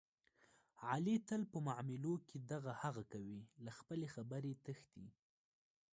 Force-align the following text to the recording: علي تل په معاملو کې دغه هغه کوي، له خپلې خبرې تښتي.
علي 0.87 1.15
تل 1.27 1.41
په 1.51 1.57
معاملو 1.67 2.13
کې 2.27 2.37
دغه 2.51 2.71
هغه 2.83 3.03
کوي، 3.13 3.39
له 3.63 3.71
خپلې 3.77 4.07
خبرې 4.15 4.53
تښتي. 4.65 5.07